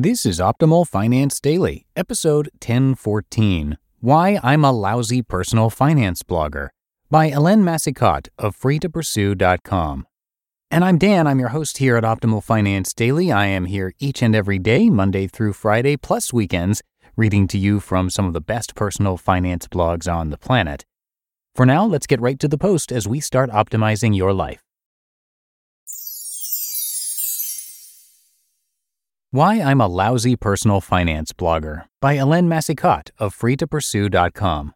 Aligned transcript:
This 0.00 0.24
is 0.24 0.38
Optimal 0.38 0.86
Finance 0.86 1.40
Daily, 1.40 1.84
episode 1.96 2.50
1014 2.64 3.78
Why 3.98 4.38
I'm 4.44 4.64
a 4.64 4.70
Lousy 4.70 5.22
Personal 5.22 5.70
Finance 5.70 6.22
Blogger 6.22 6.68
by 7.10 7.32
Hélène 7.32 7.64
Massicotte 7.64 8.28
of 8.38 8.56
freetopursue.com. 8.56 10.06
And 10.70 10.84
I'm 10.84 10.98
Dan, 10.98 11.26
I'm 11.26 11.40
your 11.40 11.48
host 11.48 11.78
here 11.78 11.96
at 11.96 12.04
Optimal 12.04 12.44
Finance 12.44 12.94
Daily. 12.94 13.32
I 13.32 13.46
am 13.46 13.64
here 13.64 13.92
each 13.98 14.22
and 14.22 14.36
every 14.36 14.60
day, 14.60 14.88
Monday 14.88 15.26
through 15.26 15.54
Friday, 15.54 15.96
plus 15.96 16.32
weekends, 16.32 16.80
reading 17.16 17.48
to 17.48 17.58
you 17.58 17.80
from 17.80 18.08
some 18.08 18.26
of 18.26 18.34
the 18.34 18.40
best 18.40 18.76
personal 18.76 19.16
finance 19.16 19.66
blogs 19.66 20.06
on 20.06 20.30
the 20.30 20.38
planet. 20.38 20.86
For 21.56 21.66
now, 21.66 21.84
let's 21.84 22.06
get 22.06 22.20
right 22.20 22.38
to 22.38 22.46
the 22.46 22.56
post 22.56 22.92
as 22.92 23.08
we 23.08 23.18
start 23.18 23.50
optimizing 23.50 24.16
your 24.16 24.32
life. 24.32 24.67
Why 29.30 29.60
I'm 29.60 29.82
a 29.82 29.88
Lousy 29.88 30.36
Personal 30.36 30.80
Finance 30.80 31.34
Blogger 31.34 31.84
by 32.00 32.16
Hélène 32.16 32.46
Massicotte 32.46 33.10
of 33.18 33.36
freetopursue.com. 33.36 34.72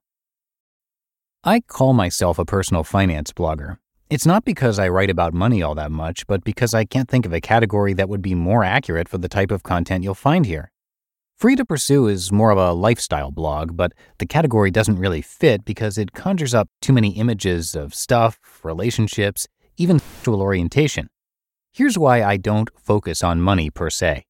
I 1.42 1.60
call 1.60 1.94
myself 1.94 2.38
a 2.38 2.44
personal 2.44 2.84
finance 2.84 3.32
blogger. 3.32 3.78
It's 4.10 4.26
not 4.26 4.44
because 4.44 4.78
I 4.78 4.90
write 4.90 5.08
about 5.08 5.32
money 5.32 5.62
all 5.62 5.74
that 5.76 5.90
much, 5.90 6.26
but 6.26 6.44
because 6.44 6.74
I 6.74 6.84
can't 6.84 7.08
think 7.08 7.24
of 7.24 7.32
a 7.32 7.40
category 7.40 7.94
that 7.94 8.10
would 8.10 8.20
be 8.20 8.34
more 8.34 8.62
accurate 8.62 9.08
for 9.08 9.16
the 9.16 9.26
type 9.26 9.50
of 9.50 9.62
content 9.62 10.04
you'll 10.04 10.14
find 10.14 10.44
here. 10.44 10.70
Free 11.38 11.56
to 11.56 11.64
Pursue 11.64 12.06
is 12.08 12.30
more 12.30 12.50
of 12.50 12.58
a 12.58 12.74
lifestyle 12.74 13.30
blog, 13.30 13.74
but 13.74 13.94
the 14.18 14.26
category 14.26 14.70
doesn't 14.70 14.98
really 14.98 15.22
fit 15.22 15.64
because 15.64 15.96
it 15.96 16.12
conjures 16.12 16.52
up 16.52 16.68
too 16.82 16.92
many 16.92 17.16
images 17.16 17.74
of 17.74 17.94
stuff, 17.94 18.38
relationships, 18.62 19.48
even 19.78 19.98
sexual 19.98 20.42
orientation. 20.42 21.08
Here's 21.72 21.96
why 21.96 22.22
I 22.22 22.36
don't 22.36 22.68
focus 22.78 23.24
on 23.24 23.40
money 23.40 23.70
per 23.70 23.88
se. 23.88 24.26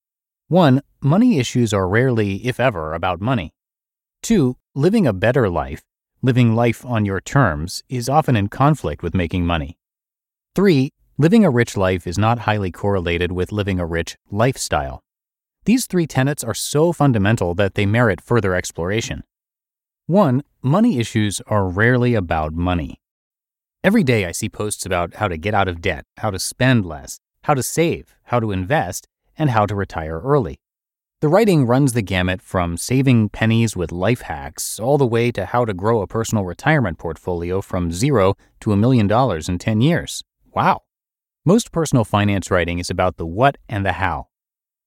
1. 0.52 0.82
Money 1.00 1.38
issues 1.38 1.72
are 1.72 1.88
rarely, 1.88 2.46
if 2.46 2.60
ever, 2.60 2.92
about 2.92 3.22
money. 3.22 3.54
2. 4.22 4.54
Living 4.74 5.06
a 5.06 5.12
better 5.14 5.48
life, 5.48 5.80
living 6.20 6.54
life 6.54 6.84
on 6.84 7.06
your 7.06 7.22
terms, 7.22 7.82
is 7.88 8.06
often 8.06 8.36
in 8.36 8.48
conflict 8.48 9.02
with 9.02 9.14
making 9.14 9.46
money. 9.46 9.78
3. 10.54 10.92
Living 11.16 11.42
a 11.42 11.48
rich 11.48 11.74
life 11.74 12.06
is 12.06 12.18
not 12.18 12.40
highly 12.40 12.70
correlated 12.70 13.32
with 13.32 13.50
living 13.50 13.80
a 13.80 13.86
rich 13.86 14.18
lifestyle. 14.30 15.02
These 15.64 15.86
three 15.86 16.06
tenets 16.06 16.44
are 16.44 16.52
so 16.52 16.92
fundamental 16.92 17.54
that 17.54 17.74
they 17.74 17.86
merit 17.86 18.20
further 18.20 18.54
exploration. 18.54 19.24
1. 20.06 20.42
Money 20.60 20.98
issues 20.98 21.40
are 21.46 21.66
rarely 21.66 22.12
about 22.12 22.52
money. 22.52 23.00
Every 23.82 24.02
day 24.02 24.26
I 24.26 24.32
see 24.32 24.50
posts 24.50 24.84
about 24.84 25.14
how 25.14 25.28
to 25.28 25.38
get 25.38 25.54
out 25.54 25.66
of 25.66 25.80
debt, 25.80 26.04
how 26.18 26.30
to 26.30 26.38
spend 26.38 26.84
less, 26.84 27.20
how 27.44 27.54
to 27.54 27.62
save, 27.62 28.14
how 28.24 28.38
to 28.38 28.52
invest, 28.52 29.08
and 29.38 29.50
how 29.50 29.66
to 29.66 29.74
retire 29.74 30.20
early. 30.20 30.60
The 31.20 31.28
writing 31.28 31.66
runs 31.66 31.92
the 31.92 32.02
gamut 32.02 32.42
from 32.42 32.76
saving 32.76 33.28
pennies 33.28 33.76
with 33.76 33.92
life 33.92 34.22
hacks 34.22 34.80
all 34.80 34.98
the 34.98 35.06
way 35.06 35.30
to 35.30 35.46
how 35.46 35.64
to 35.64 35.72
grow 35.72 36.02
a 36.02 36.06
personal 36.08 36.44
retirement 36.44 36.98
portfolio 36.98 37.60
from 37.60 37.92
zero 37.92 38.34
to 38.60 38.72
a 38.72 38.76
million 38.76 39.06
dollars 39.06 39.48
in 39.48 39.58
10 39.58 39.80
years. 39.80 40.24
Wow. 40.52 40.82
Most 41.44 41.70
personal 41.70 42.04
finance 42.04 42.50
writing 42.50 42.80
is 42.80 42.90
about 42.90 43.18
the 43.18 43.26
what 43.26 43.56
and 43.68 43.86
the 43.86 43.92
how. 43.92 44.28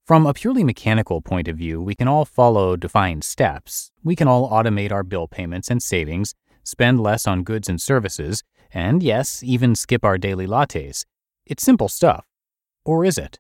From 0.06 0.28
a 0.28 0.34
purely 0.34 0.64
mechanical 0.64 1.22
point 1.22 1.48
of 1.48 1.58
view, 1.58 1.82
we 1.82 1.96
can 1.96 2.08
all 2.08 2.26
follow 2.26 2.76
defined 2.76 3.24
steps. 3.24 3.92
We 4.04 4.16
can 4.16 4.28
all 4.28 4.50
automate 4.50 4.92
our 4.92 5.04
bill 5.04 5.28
payments 5.28 5.72
and 5.72 5.82
savings, 5.82 6.36
spend 6.64 7.00
less 7.00 7.26
on 7.26 7.44
goods 7.44 7.70
and 7.70 7.82
services, 7.82 8.44
and 8.74 9.02
yes, 9.02 9.42
even 9.42 9.74
skip 9.74 10.04
our 10.04 10.18
daily 10.18 10.48
lattes. 10.48 11.06
It's 11.46 11.64
simple 11.64 11.88
stuff. 11.88 12.26
Or 12.84 13.06
is 13.06 13.18
it? 13.18 13.40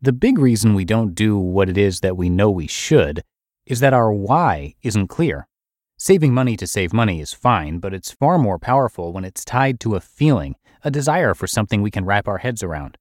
The 0.00 0.12
big 0.12 0.38
reason 0.38 0.74
we 0.74 0.84
don't 0.84 1.12
do 1.12 1.36
what 1.36 1.68
it 1.68 1.76
is 1.76 2.00
that 2.00 2.16
we 2.16 2.30
know 2.30 2.52
we 2.52 2.68
should 2.68 3.24
is 3.66 3.80
that 3.80 3.92
our 3.92 4.12
why 4.12 4.76
isn't 4.80 5.08
clear. 5.08 5.48
Saving 5.96 6.32
money 6.32 6.56
to 6.56 6.68
save 6.68 6.92
money 6.92 7.20
is 7.20 7.32
fine, 7.32 7.80
but 7.80 7.92
it's 7.92 8.12
far 8.12 8.38
more 8.38 8.60
powerful 8.60 9.12
when 9.12 9.24
it's 9.24 9.44
tied 9.44 9.80
to 9.80 9.96
a 9.96 10.00
feeling, 10.00 10.54
a 10.84 10.90
desire 10.92 11.34
for 11.34 11.48
something 11.48 11.82
we 11.82 11.90
can 11.90 12.04
wrap 12.04 12.28
our 12.28 12.38
heads 12.38 12.62
around. 12.62 12.96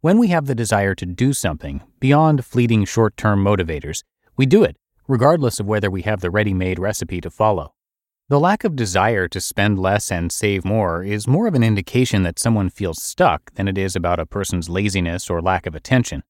When 0.00 0.18
we 0.18 0.28
have 0.28 0.46
the 0.46 0.56
desire 0.56 0.96
to 0.96 1.06
do 1.06 1.32
something 1.32 1.80
beyond 2.00 2.44
fleeting 2.44 2.86
short 2.86 3.16
term 3.16 3.44
motivators, 3.44 4.02
we 4.36 4.44
do 4.44 4.64
it, 4.64 4.76
regardless 5.06 5.60
of 5.60 5.66
whether 5.66 5.92
we 5.92 6.02
have 6.02 6.22
the 6.22 6.30
ready 6.30 6.52
made 6.52 6.80
recipe 6.80 7.20
to 7.20 7.30
follow. 7.30 7.72
The 8.28 8.40
lack 8.40 8.64
of 8.64 8.74
desire 8.74 9.28
to 9.28 9.40
spend 9.40 9.78
less 9.78 10.10
and 10.10 10.32
save 10.32 10.64
more 10.64 11.04
is 11.04 11.28
more 11.28 11.46
of 11.46 11.54
an 11.54 11.62
indication 11.62 12.24
that 12.24 12.40
someone 12.40 12.68
feels 12.68 13.00
stuck 13.00 13.54
than 13.54 13.68
it 13.68 13.78
is 13.78 13.94
about 13.94 14.18
a 14.18 14.26
person's 14.26 14.68
laziness 14.68 15.30
or 15.30 15.40
lack 15.40 15.66
of 15.66 15.76
attention. 15.76 16.24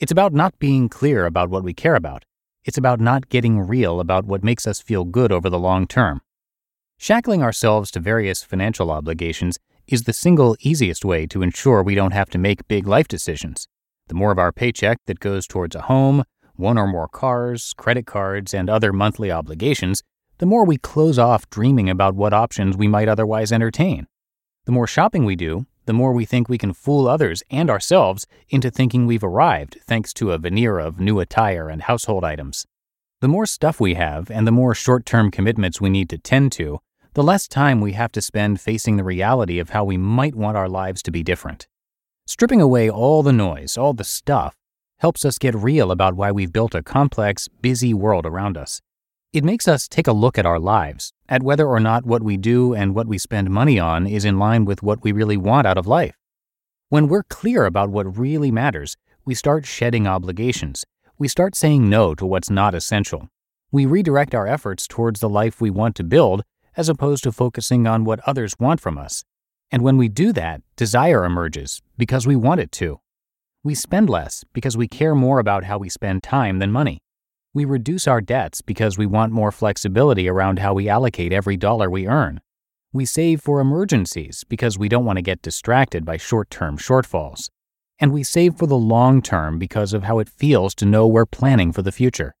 It's 0.00 0.12
about 0.12 0.32
not 0.32 0.58
being 0.58 0.88
clear 0.88 1.26
about 1.26 1.50
what 1.50 1.64
we 1.64 1.74
care 1.74 1.94
about. 1.94 2.24
It's 2.64 2.78
about 2.78 3.00
not 3.00 3.28
getting 3.28 3.60
real 3.60 4.00
about 4.00 4.24
what 4.24 4.44
makes 4.44 4.66
us 4.66 4.80
feel 4.80 5.04
good 5.04 5.32
over 5.32 5.48
the 5.48 5.58
long 5.58 5.86
term. 5.86 6.20
Shackling 6.98 7.42
ourselves 7.42 7.90
to 7.92 8.00
various 8.00 8.42
financial 8.42 8.90
obligations 8.90 9.58
is 9.86 10.04
the 10.04 10.12
single 10.12 10.56
easiest 10.60 11.04
way 11.04 11.26
to 11.26 11.42
ensure 11.42 11.82
we 11.82 11.94
don't 11.94 12.12
have 12.12 12.30
to 12.30 12.38
make 12.38 12.68
big 12.68 12.86
life 12.86 13.08
decisions. 13.08 13.66
The 14.08 14.14
more 14.14 14.30
of 14.30 14.38
our 14.38 14.52
paycheck 14.52 14.98
that 15.06 15.20
goes 15.20 15.46
towards 15.46 15.74
a 15.74 15.82
home, 15.82 16.24
one 16.54 16.78
or 16.78 16.86
more 16.86 17.08
cars, 17.08 17.72
credit 17.76 18.06
cards, 18.06 18.54
and 18.54 18.70
other 18.70 18.92
monthly 18.92 19.30
obligations, 19.30 20.02
the 20.38 20.46
more 20.46 20.64
we 20.64 20.78
close 20.78 21.18
off 21.18 21.48
dreaming 21.50 21.88
about 21.88 22.14
what 22.14 22.32
options 22.32 22.76
we 22.76 22.88
might 22.88 23.08
otherwise 23.08 23.52
entertain. 23.52 24.06
The 24.64 24.72
more 24.72 24.86
shopping 24.86 25.24
we 25.24 25.34
do, 25.34 25.66
the 25.84 25.92
more 25.92 26.12
we 26.12 26.24
think 26.24 26.48
we 26.48 26.58
can 26.58 26.72
fool 26.72 27.08
others 27.08 27.42
and 27.50 27.68
ourselves 27.68 28.26
into 28.48 28.70
thinking 28.70 29.06
we've 29.06 29.24
arrived 29.24 29.78
thanks 29.86 30.12
to 30.14 30.32
a 30.32 30.38
veneer 30.38 30.78
of 30.78 31.00
new 31.00 31.20
attire 31.20 31.68
and 31.68 31.82
household 31.82 32.24
items. 32.24 32.66
The 33.20 33.28
more 33.28 33.46
stuff 33.46 33.80
we 33.80 33.94
have 33.94 34.30
and 34.30 34.46
the 34.46 34.52
more 34.52 34.74
short 34.74 35.06
term 35.06 35.30
commitments 35.30 35.80
we 35.80 35.90
need 35.90 36.08
to 36.10 36.18
tend 36.18 36.52
to, 36.52 36.80
the 37.14 37.22
less 37.22 37.46
time 37.46 37.80
we 37.80 37.92
have 37.92 38.12
to 38.12 38.22
spend 38.22 38.60
facing 38.60 38.96
the 38.96 39.04
reality 39.04 39.58
of 39.58 39.70
how 39.70 39.84
we 39.84 39.96
might 39.96 40.34
want 40.34 40.56
our 40.56 40.68
lives 40.68 41.02
to 41.02 41.10
be 41.10 41.22
different. 41.22 41.68
Stripping 42.26 42.60
away 42.60 42.88
all 42.88 43.22
the 43.22 43.32
noise, 43.32 43.76
all 43.76 43.92
the 43.92 44.04
stuff, 44.04 44.56
helps 44.98 45.24
us 45.24 45.38
get 45.38 45.54
real 45.54 45.90
about 45.90 46.14
why 46.14 46.30
we've 46.30 46.52
built 46.52 46.74
a 46.74 46.82
complex, 46.82 47.48
busy 47.60 47.92
world 47.92 48.24
around 48.24 48.56
us. 48.56 48.80
It 49.32 49.44
makes 49.44 49.66
us 49.66 49.88
take 49.88 50.06
a 50.06 50.12
look 50.12 50.36
at 50.36 50.44
our 50.44 50.58
lives, 50.58 51.14
at 51.26 51.42
whether 51.42 51.66
or 51.66 51.80
not 51.80 52.04
what 52.04 52.22
we 52.22 52.36
do 52.36 52.74
and 52.74 52.94
what 52.94 53.06
we 53.06 53.16
spend 53.16 53.48
money 53.48 53.78
on 53.78 54.06
is 54.06 54.26
in 54.26 54.38
line 54.38 54.66
with 54.66 54.82
what 54.82 55.02
we 55.02 55.10
really 55.10 55.38
want 55.38 55.66
out 55.66 55.78
of 55.78 55.86
life. 55.86 56.14
When 56.90 57.08
we're 57.08 57.22
clear 57.22 57.64
about 57.64 57.88
what 57.88 58.18
really 58.18 58.50
matters, 58.50 58.98
we 59.24 59.34
start 59.34 59.64
shedding 59.64 60.06
obligations. 60.06 60.84
We 61.16 61.28
start 61.28 61.54
saying 61.54 61.88
no 61.88 62.14
to 62.14 62.26
what's 62.26 62.50
not 62.50 62.74
essential. 62.74 63.30
We 63.70 63.86
redirect 63.86 64.34
our 64.34 64.46
efforts 64.46 64.86
towards 64.86 65.20
the 65.20 65.30
life 65.30 65.62
we 65.62 65.70
want 65.70 65.96
to 65.96 66.04
build 66.04 66.42
as 66.76 66.90
opposed 66.90 67.24
to 67.24 67.32
focusing 67.32 67.86
on 67.86 68.04
what 68.04 68.20
others 68.26 68.52
want 68.58 68.80
from 68.82 68.98
us. 68.98 69.24
And 69.70 69.80
when 69.80 69.96
we 69.96 70.10
do 70.10 70.34
that, 70.34 70.60
desire 70.76 71.24
emerges 71.24 71.80
because 71.96 72.26
we 72.26 72.36
want 72.36 72.60
it 72.60 72.70
to. 72.72 73.00
We 73.64 73.74
spend 73.74 74.10
less 74.10 74.44
because 74.52 74.76
we 74.76 74.88
care 74.88 75.14
more 75.14 75.38
about 75.38 75.64
how 75.64 75.78
we 75.78 75.88
spend 75.88 76.22
time 76.22 76.58
than 76.58 76.70
money. 76.70 77.00
We 77.54 77.66
reduce 77.66 78.08
our 78.08 78.22
debts 78.22 78.62
because 78.62 78.96
we 78.96 79.04
want 79.04 79.30
more 79.30 79.52
flexibility 79.52 80.26
around 80.26 80.60
how 80.60 80.72
we 80.72 80.88
allocate 80.88 81.34
every 81.34 81.58
dollar 81.58 81.90
we 81.90 82.08
earn. 82.08 82.40
We 82.94 83.04
save 83.04 83.42
for 83.42 83.60
emergencies 83.60 84.42
because 84.48 84.78
we 84.78 84.88
don't 84.88 85.04
want 85.04 85.18
to 85.18 85.22
get 85.22 85.42
distracted 85.42 86.06
by 86.06 86.16
short 86.16 86.48
term 86.48 86.78
shortfalls. 86.78 87.50
And 87.98 88.10
we 88.10 88.22
save 88.22 88.54
for 88.54 88.66
the 88.66 88.78
long 88.78 89.20
term 89.20 89.58
because 89.58 89.92
of 89.92 90.04
how 90.04 90.18
it 90.18 90.30
feels 90.30 90.74
to 90.76 90.86
know 90.86 91.06
we're 91.06 91.26
planning 91.26 91.72
for 91.72 91.82
the 91.82 91.92
future. 91.92 92.34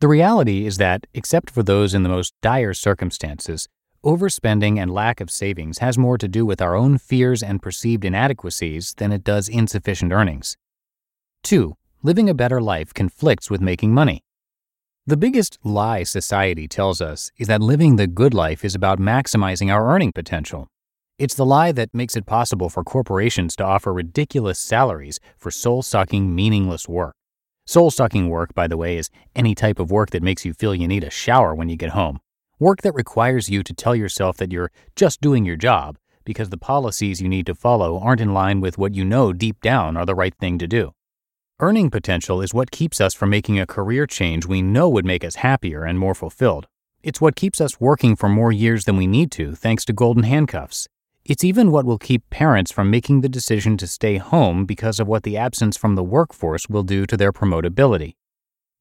The 0.00 0.08
reality 0.08 0.66
is 0.66 0.78
that, 0.78 1.06
except 1.14 1.48
for 1.48 1.62
those 1.62 1.94
in 1.94 2.02
the 2.02 2.08
most 2.08 2.34
dire 2.42 2.74
circumstances, 2.74 3.68
overspending 4.04 4.78
and 4.78 4.92
lack 4.92 5.20
of 5.20 5.30
savings 5.30 5.78
has 5.78 5.96
more 5.96 6.18
to 6.18 6.26
do 6.26 6.44
with 6.44 6.60
our 6.60 6.74
own 6.74 6.98
fears 6.98 7.40
and 7.40 7.62
perceived 7.62 8.04
inadequacies 8.04 8.94
than 8.96 9.12
it 9.12 9.22
does 9.22 9.48
insufficient 9.48 10.10
earnings. 10.10 10.56
2. 11.44 11.76
Living 12.02 12.28
a 12.28 12.34
better 12.34 12.60
life 12.60 12.92
conflicts 12.92 13.48
with 13.48 13.60
making 13.60 13.94
money. 13.94 14.24
The 15.06 15.16
biggest 15.16 15.58
lie 15.64 16.02
society 16.02 16.68
tells 16.68 17.00
us 17.00 17.32
is 17.38 17.48
that 17.48 17.62
living 17.62 17.96
the 17.96 18.06
good 18.06 18.34
life 18.34 18.64
is 18.64 18.74
about 18.74 19.00
maximizing 19.00 19.72
our 19.72 19.90
earning 19.92 20.12
potential. 20.12 20.68
It's 21.18 21.34
the 21.34 21.46
lie 21.46 21.72
that 21.72 21.94
makes 21.94 22.16
it 22.16 22.26
possible 22.26 22.68
for 22.68 22.84
corporations 22.84 23.56
to 23.56 23.64
offer 23.64 23.94
ridiculous 23.94 24.58
salaries 24.58 25.18
for 25.38 25.50
soul 25.50 25.82
sucking, 25.82 26.34
meaningless 26.34 26.86
work. 26.86 27.14
Soul 27.66 27.90
sucking 27.90 28.28
work, 28.28 28.54
by 28.54 28.68
the 28.68 28.76
way, 28.76 28.98
is 28.98 29.10
any 29.34 29.54
type 29.54 29.78
of 29.78 29.90
work 29.90 30.10
that 30.10 30.22
makes 30.22 30.44
you 30.44 30.52
feel 30.52 30.74
you 30.74 30.86
need 30.86 31.02
a 31.02 31.10
shower 31.10 31.54
when 31.54 31.70
you 31.70 31.76
get 31.76 31.90
home. 31.90 32.20
Work 32.58 32.82
that 32.82 32.94
requires 32.94 33.48
you 33.48 33.62
to 33.62 33.72
tell 33.72 33.96
yourself 33.96 34.36
that 34.36 34.52
you're 34.52 34.70
just 34.96 35.22
doing 35.22 35.46
your 35.46 35.56
job 35.56 35.96
because 36.24 36.50
the 36.50 36.58
policies 36.58 37.22
you 37.22 37.28
need 37.28 37.46
to 37.46 37.54
follow 37.54 37.98
aren't 37.98 38.20
in 38.20 38.34
line 38.34 38.60
with 38.60 38.76
what 38.76 38.94
you 38.94 39.06
know 39.06 39.32
deep 39.32 39.62
down 39.62 39.96
are 39.96 40.04
the 40.04 40.14
right 40.14 40.34
thing 40.38 40.58
to 40.58 40.68
do. 40.68 40.92
Earning 41.62 41.90
potential 41.90 42.40
is 42.40 42.54
what 42.54 42.70
keeps 42.70 43.02
us 43.02 43.12
from 43.12 43.28
making 43.28 43.60
a 43.60 43.66
career 43.66 44.06
change 44.06 44.46
we 44.46 44.62
know 44.62 44.88
would 44.88 45.04
make 45.04 45.22
us 45.22 45.34
happier 45.34 45.84
and 45.84 45.98
more 45.98 46.14
fulfilled. 46.14 46.66
It's 47.02 47.20
what 47.20 47.36
keeps 47.36 47.60
us 47.60 47.78
working 47.78 48.16
for 48.16 48.30
more 48.30 48.50
years 48.50 48.86
than 48.86 48.96
we 48.96 49.06
need 49.06 49.30
to, 49.32 49.54
thanks 49.54 49.84
to 49.84 49.92
golden 49.92 50.22
handcuffs. 50.22 50.88
It's 51.22 51.44
even 51.44 51.70
what 51.70 51.84
will 51.84 51.98
keep 51.98 52.30
parents 52.30 52.72
from 52.72 52.90
making 52.90 53.20
the 53.20 53.28
decision 53.28 53.76
to 53.76 53.86
stay 53.86 54.16
home 54.16 54.64
because 54.64 54.98
of 54.98 55.06
what 55.06 55.22
the 55.22 55.36
absence 55.36 55.76
from 55.76 55.96
the 55.96 56.02
workforce 56.02 56.66
will 56.70 56.82
do 56.82 57.04
to 57.04 57.14
their 57.14 57.30
promotability. 57.30 58.14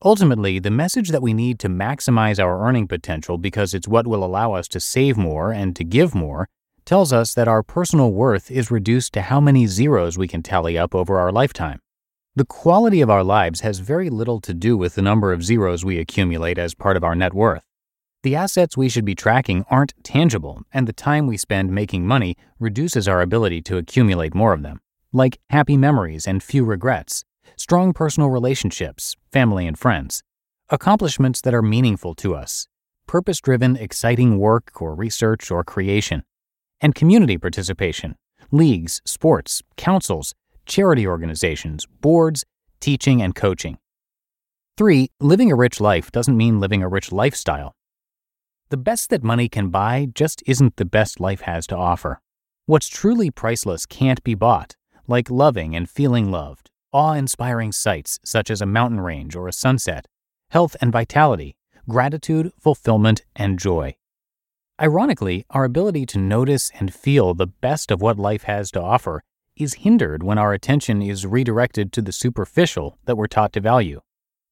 Ultimately, 0.02 0.58
the 0.58 0.72
message 0.72 1.10
that 1.10 1.22
we 1.22 1.34
need 1.34 1.60
to 1.60 1.68
maximize 1.68 2.42
our 2.42 2.66
earning 2.66 2.88
potential 2.88 3.38
because 3.38 3.74
it's 3.74 3.90
what 3.90 4.08
will 4.08 4.24
allow 4.24 4.54
us 4.54 4.70
to 4.70 4.80
save 4.80 5.18
more 5.18 5.52
and 5.52 5.76
to 5.76 5.84
give 5.84 6.16
more 6.16 6.48
tells 6.86 7.12
us 7.12 7.34
that 7.34 7.50
our 7.50 7.62
personal 7.62 8.14
worth 8.14 8.50
is 8.50 8.72
reduced 8.72 9.12
to 9.12 9.24
how 9.24 9.42
many 9.42 9.68
zeros 9.68 10.18
we 10.18 10.30
can 10.30 10.42
tally 10.42 10.78
up 10.78 10.96
over 10.96 11.20
our 11.20 11.34
lifetime. 11.34 11.82
The 12.36 12.46
quality 12.46 13.02
of 13.02 13.10
our 13.10 13.24
lives 13.24 13.62
has 13.62 13.80
very 13.80 14.10
little 14.10 14.40
to 14.42 14.54
do 14.54 14.78
with 14.78 14.96
the 14.96 15.02
number 15.02 15.34
of 15.34 15.44
zeros 15.44 15.84
we 15.84 15.98
accumulate 15.98 16.58
as 16.58 16.74
part 16.74 16.96
of 16.96 17.04
our 17.04 17.14
net 17.14 17.34
worth. 17.34 17.64
The 18.24 18.36
assets 18.36 18.78
we 18.78 18.88
should 18.88 19.04
be 19.04 19.14
tracking 19.14 19.66
aren't 19.70 19.94
tangible, 20.04 20.62
and 20.72 20.88
the 20.88 20.94
time 20.94 21.28
we 21.28 21.36
spend 21.36 21.72
making 21.72 22.08
money 22.08 22.38
reduces 22.58 23.10
our 23.10 23.22
ability 23.22 23.62
to 23.64 23.78
accumulate 23.78 24.34
more 24.34 24.54
of 24.54 24.62
them, 24.62 24.80
like 25.12 25.40
happy 25.50 25.76
memories 25.76 26.26
and 26.26 26.42
few 26.42 26.64
regrets, 26.64 27.26
strong 27.58 27.92
personal 27.92 28.30
relationships, 28.30 29.18
family 29.34 29.68
and 29.68 29.78
friends, 29.78 30.24
accomplishments 30.70 31.42
that 31.42 31.54
are 31.54 31.62
meaningful 31.62 32.14
to 32.16 32.36
us, 32.36 32.70
purpose 33.08 33.42
driven, 33.42 33.76
exciting 33.76 34.38
work 34.38 34.82
or 34.82 34.96
research 34.96 35.50
or 35.52 35.64
creation, 35.64 36.24
and 36.80 36.96
community 36.96 37.38
participation, 37.38 38.16
leagues, 38.52 39.02
sports, 39.04 39.62
councils, 39.76 40.36
charity 40.70 41.06
organizations, 41.06 41.86
boards, 42.00 42.46
teaching, 42.80 43.22
and 43.22 43.36
coaching. 43.36 43.78
3. 44.78 45.10
Living 45.20 45.52
a 45.52 45.56
rich 45.56 45.82
life 45.82 46.12
doesn't 46.12 46.38
mean 46.38 46.62
living 46.62 46.82
a 46.82 46.88
rich 46.88 47.12
lifestyle. 47.12 47.76
The 48.70 48.78
best 48.78 49.10
that 49.10 49.24
money 49.24 49.50
can 49.50 49.70
buy 49.70 50.08
just 50.14 50.42
isn't 50.46 50.78
the 50.78 50.86
best 50.86 51.20
life 51.20 51.42
has 51.42 51.68
to 51.68 51.76
offer. 51.76 52.22
What's 52.68 52.88
truly 52.88 53.32
priceless 53.32 53.86
can't 53.88 54.24
be 54.24 54.36
bought, 54.36 54.76
like 55.08 55.30
loving 55.30 55.76
and 55.76 55.90
feeling 55.90 56.32
loved, 56.32 56.70
awe 56.94 57.14
inspiring 57.14 57.72
sights 57.72 58.20
such 58.24 58.52
as 58.52 58.62
a 58.62 58.68
mountain 58.68 59.02
range 59.02 59.36
or 59.36 59.48
a 59.48 59.54
sunset, 59.54 60.06
health 60.52 60.78
and 60.80 60.92
vitality, 60.92 61.58
gratitude, 61.90 62.52
fulfillment, 62.60 63.24
and 63.36 63.58
joy. 63.58 63.96
Ironically, 64.80 65.46
our 65.50 65.66
ability 65.66 66.06
to 66.06 66.20
notice 66.20 66.72
and 66.80 66.94
feel 66.94 67.34
the 67.34 67.48
best 67.48 67.90
of 67.92 68.02
what 68.02 68.20
life 68.20 68.44
has 68.44 68.72
to 68.72 68.82
offer 68.82 69.24
is 69.60 69.76
hindered 69.76 70.24
when 70.24 70.38
our 70.38 70.54
attention 70.54 71.02
is 71.02 71.26
redirected 71.26 71.92
to 71.94 72.02
the 72.02 72.12
superficial 72.12 72.98
that 73.06 73.18
we're 73.18 73.28
taught 73.28 73.54
to 73.54 73.60
value. 73.60 74.02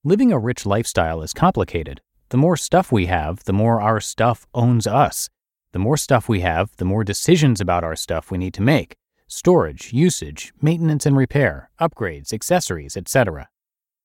Living 0.04 0.32
a 0.32 0.38
rich 0.38 0.66
lifestyle 0.66 1.22
is 1.22 1.34
complicated. 1.34 2.02
The 2.30 2.38
more 2.38 2.58
stuff 2.58 2.92
we 2.92 3.06
have, 3.06 3.46
the 3.46 3.54
more 3.54 3.82
our 3.82 4.02
stuff 4.02 4.46
owns 4.54 4.86
us. 4.86 5.30
The 5.72 5.80
more 5.80 5.98
stuff 5.98 6.28
we 6.28 6.42
have, 6.42 6.76
the 6.78 6.86
more 6.86 7.04
decisions 7.04 7.62
about 7.62 7.84
our 7.84 7.96
stuff 7.96 8.30
we 8.30 8.38
need 8.38 8.54
to 8.56 8.62
make 8.62 8.96
storage, 9.28 9.92
usage, 9.92 10.54
maintenance 10.62 11.06
and 11.06 11.18
repair, 11.18 11.70
upgrades, 11.80 12.32
accessories, 12.32 12.96
etc. 12.96 13.50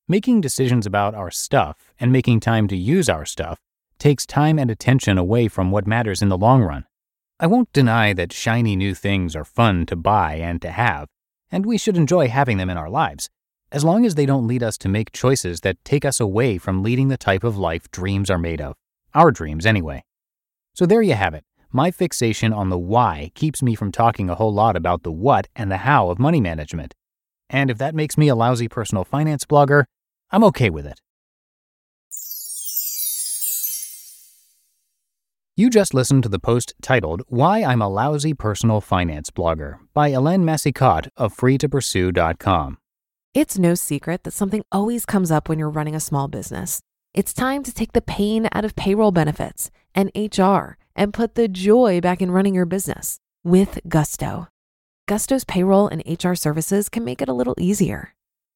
Making 0.09 0.41
decisions 0.41 0.85
about 0.85 1.15
our 1.15 1.31
stuff 1.31 1.93
and 2.01 2.11
making 2.11 2.41
time 2.41 2.67
to 2.69 2.77
use 2.77 3.09
our 3.09 3.25
stuff 3.25 3.61
takes 3.99 4.27
time 4.27 4.59
and 4.59 4.71
attention 4.71 5.17
away 5.19 5.47
from 5.47 5.71
what 5.71 5.87
matters 5.87 6.23
in 6.23 6.29
the 6.29 6.37
long 6.37 6.63
run. 6.63 6.85
I 7.43 7.47
won't 7.47 7.73
deny 7.73 8.13
that 8.13 8.33
shiny 8.33 8.77
new 8.77 8.95
things 8.95 9.35
are 9.35 9.45
fun 9.45 9.85
to 9.87 9.97
buy 9.97 10.35
and 10.35 10.63
to 10.63 10.71
have, 10.71 11.09
and 11.51 11.67
we 11.67 11.77
should 11.77 11.97
enjoy 11.97 12.29
having 12.29 12.57
them 12.57 12.71
in 12.71 12.77
our 12.77 12.89
lives, 12.89 13.29
as 13.73 13.83
long 13.83 14.07
as 14.07 14.15
they 14.15 14.27
don't 14.27 14.47
lead 14.47 14.63
us 14.63 14.79
to 14.79 14.89
make 14.89 15.11
choices 15.11 15.63
that 15.63 15.85
take 15.85 16.05
us 16.05 16.21
away 16.21 16.57
from 16.57 16.85
leading 16.85 17.09
the 17.09 17.17
type 17.17 17.43
of 17.43 17.59
life 17.59 17.91
dreams 17.91 18.31
are 18.31 18.39
made 18.39 18.61
of. 18.61 18.77
Our 19.13 19.33
dreams, 19.33 19.67
anyway. 19.67 20.05
So 20.75 20.87
there 20.87 21.03
you 21.03 21.15
have 21.15 21.35
it. 21.35 21.43
My 21.73 21.91
fixation 21.91 22.53
on 22.53 22.69
the 22.69 22.79
why 22.79 23.33
keeps 23.35 23.61
me 23.61 23.75
from 23.75 23.91
talking 23.91 24.31
a 24.31 24.37
whole 24.37 24.55
lot 24.55 24.77
about 24.77 25.03
the 25.03 25.11
what 25.11 25.49
and 25.57 25.69
the 25.69 25.79
how 25.79 26.11
of 26.11 26.21
money 26.21 26.41
management. 26.41 26.95
And 27.51 27.73
if 27.73 27.79
that 27.79 27.97
makes 27.97 28.17
me 28.17 28.29
a 28.29 28.37
lousy 28.37 28.69
personal 28.69 29.03
finance 29.03 29.45
blogger, 29.47 29.87
I'm 30.31 30.45
okay 30.45 30.71
with 30.71 30.87
it. 30.87 31.01
You 35.55 35.69
just 35.69 35.93
listened 35.93 36.23
to 36.23 36.31
the 36.31 36.39
post 36.39 36.73
titled 36.81 37.25
Why 37.29 37.63
I'm 37.63 37.83
a 37.83 37.89
Lousy 37.89 38.33
Personal 38.33 38.81
Finance 38.81 39.29
Blogger 39.29 39.81
by 39.93 40.11
Hélène 40.11 40.45
Massicotte 40.45 41.09
of 41.15 41.37
freetopursue.com. 41.37 42.79
It's 43.35 43.59
no 43.59 43.75
secret 43.75 44.25
that 44.25 44.33
something 44.33 44.65
always 44.73 45.05
comes 45.05 45.31
up 45.31 45.51
when 45.51 45.59
you're 45.59 45.69
running 45.69 45.95
a 45.95 46.01
small 46.01 46.27
business. 46.27 46.81
It's 47.13 47.35
time 47.35 47.63
to 47.65 47.75
take 47.75 47.93
the 47.93 48.01
pain 48.01 48.49
out 48.53 48.65
of 48.65 48.75
payroll 48.77 49.13
benefits 49.13 49.71
and 49.95 50.11
HR 50.17 50.79
and 50.97 51.13
put 51.13 51.35
the 51.35 51.49
joy 51.49 52.01
back 52.01 52.23
in 52.23 52.31
running 52.31 52.55
your 52.55 52.65
business 52.65 53.19
with 53.45 53.79
Gusto. 53.87 54.49
Gusto's 55.07 55.45
payroll 55.45 55.87
and 55.87 56.03
HR 56.07 56.33
services 56.33 56.89
can 56.89 57.05
make 57.05 57.21
it 57.21 57.29
a 57.29 57.35
little 57.35 57.57
easier. 57.59 58.15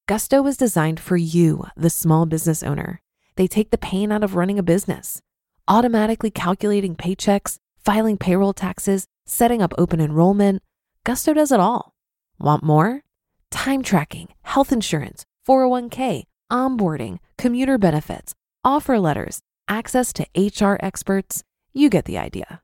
Gusto 0.09 0.41
was 0.41 0.57
designed 0.57 0.99
for 0.99 1.19
you, 1.19 1.67
the 1.77 1.91
small 1.91 2.25
business 2.25 2.63
owner. 2.63 3.03
They 3.35 3.47
take 3.47 3.71
the 3.71 3.77
pain 3.77 4.11
out 4.11 4.25
of 4.25 4.35
running 4.35 4.59
a 4.59 4.63
business, 4.63 5.21
automatically 5.69 6.31
calculating 6.31 6.95
paychecks, 6.97 7.57
filing 7.85 8.17
payroll 8.17 8.53
taxes, 8.53 9.07
setting 9.27 9.63
up 9.63 9.75
open 9.79 10.01
enrollment. 10.01 10.63
Gusto 11.05 11.35
does 11.35 11.53
it 11.53 11.61
all. 11.61 11.93
Want 12.39 12.63
more? 12.63 13.03
Time 13.51 13.83
tracking, 13.83 14.29
health 14.43 14.73
insurance, 14.73 15.25
401k, 15.47 16.25
onboarding, 16.51 17.19
commuter 17.39 17.79
benefits, 17.79 18.35
offer 18.65 18.99
letters, 18.99 19.41
access 19.69 20.13
to 20.13 20.27
HR 20.37 20.77
experts. 20.81 21.43
You 21.73 21.91
get 21.91 22.05
the 22.05 22.19
idea. 22.19 22.61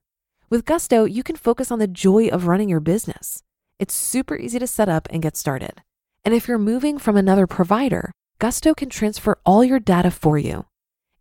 With 0.50 0.64
Gusto, 0.64 1.05
you 1.05 1.22
can 1.22 1.37
focus 1.37 1.70
on 1.70 1.78
the 1.78 1.87
joy 1.87 2.28
of 2.28 2.46
running 2.46 2.69
your 2.69 2.81
business. 2.81 3.43
It's 3.78 3.94
super 3.94 4.37
easy 4.37 4.58
to 4.58 4.66
set 4.66 4.88
up 4.88 5.08
and 5.10 5.22
get 5.22 5.37
started. 5.37 5.82
And 6.25 6.34
if 6.34 6.46
you're 6.46 6.58
moving 6.58 6.98
from 6.98 7.16
another 7.16 7.46
provider, 7.46 8.12
Gusto 8.38 8.75
can 8.75 8.88
transfer 8.88 9.38
all 9.46 9.64
your 9.64 9.81
data 9.81 10.10
for 10.10 10.37
you. 10.37 10.66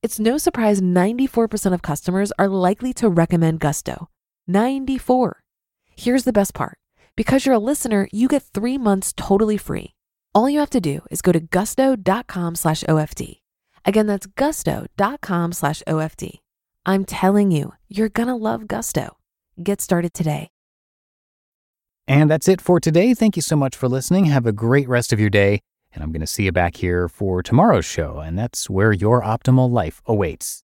It's 0.04 0.20
no 0.20 0.40
surprise 0.40 0.82
94% 0.82 1.74
of 1.74 1.84
customers 1.84 2.32
are 2.40 2.48
likely 2.48 2.92
to 2.94 3.08
recommend 3.08 3.60
Gusto. 3.60 4.10
94. 4.48 5.44
Here's 5.96 6.24
the 6.24 6.34
best 6.34 6.56
part. 6.56 6.80
Because 7.16 7.46
you're 7.46 7.56
a 7.56 7.60
listener, 7.60 8.08
you 8.12 8.28
get 8.28 8.42
three 8.42 8.80
months 8.80 9.14
totally 9.16 9.58
free. 9.58 9.94
All 10.34 10.50
you 10.50 10.58
have 10.58 10.72
to 10.72 10.82
do 10.82 11.02
is 11.12 11.22
go 11.22 11.32
to 11.32 11.40
gusto.com 11.40 12.56
slash 12.56 12.84
OFD. 12.86 13.42
Again, 13.86 14.08
that's 14.08 14.26
gusto.com 14.26 15.54
slash 15.54 15.84
OFD. 15.88 16.40
I'm 16.84 17.06
telling 17.06 17.52
you, 17.52 17.74
you're 17.88 18.10
going 18.10 18.28
to 18.28 18.36
love 18.36 18.68
Gusto. 18.68 19.18
Get 19.62 19.82
started 19.82 20.16
today. 20.16 20.50
And 22.08 22.30
that's 22.30 22.48
it 22.48 22.60
for 22.60 22.80
today. 22.80 23.14
Thank 23.14 23.36
you 23.36 23.44
so 23.44 23.56
much 23.56 23.76
for 23.76 23.88
listening. 23.88 24.26
Have 24.26 24.48
a 24.48 24.52
great 24.52 24.90
rest 24.90 25.14
of 25.14 25.20
your 25.20 25.30
day. 25.30 25.62
And 25.94 26.04
I'm 26.04 26.12
going 26.12 26.22
to 26.22 26.28
see 26.28 26.44
you 26.44 26.52
back 26.52 26.78
here 26.78 27.08
for 27.08 27.44
tomorrow's 27.44 27.86
show, 27.86 28.20
and 28.20 28.38
that's 28.38 28.70
where 28.70 28.94
your 28.94 29.22
optimal 29.22 29.70
life 29.70 30.02
awaits. 30.06 30.64